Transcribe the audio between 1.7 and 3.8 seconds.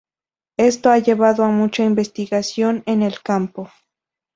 investigación en el campo.